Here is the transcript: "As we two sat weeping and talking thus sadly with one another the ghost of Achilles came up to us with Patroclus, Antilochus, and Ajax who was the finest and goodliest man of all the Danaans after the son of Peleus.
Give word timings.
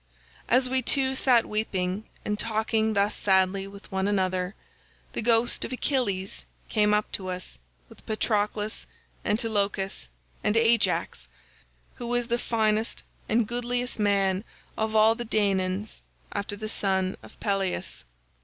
"As 0.49 0.67
we 0.67 0.81
two 0.81 1.13
sat 1.13 1.45
weeping 1.45 2.05
and 2.25 2.39
talking 2.39 2.93
thus 2.95 3.15
sadly 3.15 3.67
with 3.67 3.91
one 3.91 4.07
another 4.07 4.55
the 5.13 5.21
ghost 5.21 5.63
of 5.63 5.71
Achilles 5.71 6.47
came 6.69 6.91
up 6.91 7.11
to 7.11 7.27
us 7.27 7.59
with 7.87 8.03
Patroclus, 8.07 8.87
Antilochus, 9.23 10.09
and 10.43 10.57
Ajax 10.57 11.27
who 11.97 12.07
was 12.07 12.29
the 12.29 12.39
finest 12.39 13.03
and 13.29 13.47
goodliest 13.47 13.99
man 13.99 14.43
of 14.75 14.95
all 14.95 15.13
the 15.13 15.23
Danaans 15.23 16.01
after 16.31 16.55
the 16.55 16.67
son 16.67 17.15
of 17.21 17.39
Peleus. 17.39 18.03